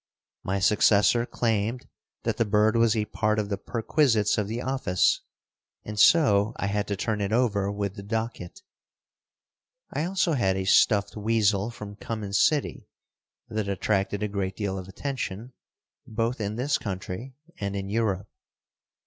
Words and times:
My 0.41 0.57
successor 0.57 1.27
claimed 1.27 1.87
that 2.23 2.37
the 2.37 2.43
bird 2.43 2.75
was 2.75 2.95
a 2.97 3.05
part 3.05 3.37
of 3.37 3.49
the 3.49 3.57
perquisites 3.59 4.35
of 4.39 4.47
the 4.47 4.59
office, 4.59 5.21
and 5.85 5.99
so 5.99 6.53
I 6.55 6.65
had 6.65 6.87
to 6.87 6.95
turn 6.95 7.21
it 7.21 7.31
over 7.31 7.71
with 7.71 7.93
the 7.93 8.01
docket. 8.01 8.63
I 9.93 10.05
also 10.05 10.31
had 10.33 10.57
a 10.57 10.65
stuffed 10.65 11.15
weasel 11.15 11.69
from 11.69 11.97
Cummins 11.97 12.39
City 12.43 12.87
that 13.47 13.67
attracted 13.69 14.23
a 14.23 14.27
great 14.27 14.55
deal 14.55 14.79
of 14.79 14.87
attention, 14.87 15.53
both 16.07 16.41
in 16.41 16.55
this 16.55 16.79
country 16.79 17.35
and 17.59 17.75
in 17.75 17.87
Europe. 17.87 18.27